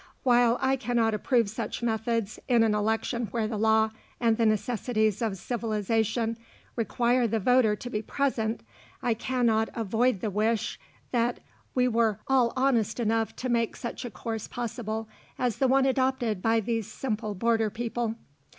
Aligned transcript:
While 0.23 0.57
I 0.61 0.77
cannot 0.77 1.13
approve 1.13 1.47
such 1.47 1.83
methods 1.83 2.39
in 2.47 2.63
an 2.63 2.73
election 2.73 3.27
where 3.27 3.47
the 3.47 3.59
law 3.59 3.91
and 4.19 4.35
the 4.35 4.47
necessities 4.47 5.21
of 5.21 5.37
civilization 5.37 6.39
require 6.75 7.27
the 7.27 7.39
voter 7.39 7.75
to 7.75 7.87
be 7.87 8.01
present, 8.01 8.61
I 9.03 9.13
cannot 9.13 9.69
avoid 9.75 10.19
the 10.21 10.31
wish 10.31 10.79
that 11.11 11.37
we 11.75 11.87
were 11.87 12.17
all 12.27 12.51
honest 12.55 12.99
enough 12.99 13.35
to 13.35 13.49
make 13.49 13.75
such 13.75 14.03
a 14.03 14.09
course 14.09 14.47
possible 14.47 15.07
as 15.37 15.57
the 15.57 15.67
one 15.67 15.85
adopted 15.85 16.41
by 16.41 16.61
these 16.61 16.91
simple 16.91 17.35
border 17.35 17.69
people. 17.69 18.15